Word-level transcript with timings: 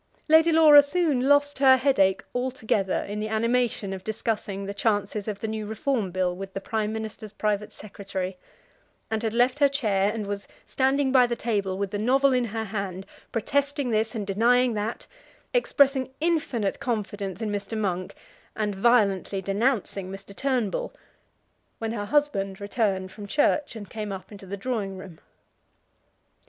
Lady 0.27 0.51
Laura 0.51 0.81
soon 0.81 1.29
lost 1.29 1.59
her 1.59 1.77
headache 1.77 2.23
altogether 2.33 3.03
in 3.03 3.19
the 3.19 3.27
animation 3.27 3.93
of 3.93 4.03
discussing 4.03 4.65
the 4.65 4.73
chances 4.73 5.27
of 5.27 5.39
the 5.41 5.47
new 5.47 5.67
Reform 5.67 6.09
Bill 6.09 6.35
with 6.35 6.55
the 6.55 6.59
Prime 6.59 6.91
Minister's 6.91 7.31
private 7.31 7.71
secretary; 7.71 8.35
and 9.11 9.21
had 9.21 9.35
left 9.35 9.59
her 9.59 9.69
chair, 9.69 10.11
and 10.11 10.25
was 10.25 10.47
standing 10.65 11.11
by 11.11 11.27
the 11.27 11.35
table 11.35 11.77
with 11.77 11.91
the 11.91 11.99
novel 11.99 12.33
in 12.33 12.45
her 12.45 12.63
hand, 12.63 13.05
protesting 13.31 13.91
this 13.91 14.15
and 14.15 14.25
denying 14.25 14.73
that, 14.73 15.05
expressing 15.53 16.09
infinite 16.19 16.79
confidence 16.79 17.39
in 17.39 17.51
Mr. 17.51 17.77
Monk, 17.77 18.15
and 18.55 18.73
violently 18.73 19.39
denouncing 19.39 20.09
Mr. 20.09 20.35
Turnbull, 20.35 20.95
when 21.77 21.91
her 21.91 22.05
husband 22.05 22.59
returned 22.59 23.11
from 23.11 23.27
church 23.27 23.75
and 23.75 23.87
came 23.87 24.11
up 24.11 24.31
into 24.31 24.47
the 24.47 24.57
drawing 24.57 24.97
room. 24.97 25.19